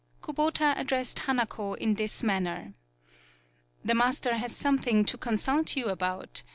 Kubota 0.23 0.73
addressed 0.77 1.19
Hanako 1.27 1.75
in 1.77 1.93
this 1.93 2.23
manner. 2.23 2.73
"The 3.85 3.93
master 3.93 4.33
has 4.37 4.55
something 4.55 5.05
to 5.05 5.15
con 5.15 5.37
sult 5.37 5.75
you 5.75 5.89
about. 5.89 6.41